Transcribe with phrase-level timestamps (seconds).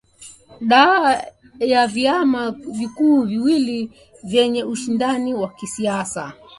[0.61, 1.21] da
[1.59, 3.91] ya viama vikuu viwili
[4.23, 6.33] vyeye ushindani wa kisiasa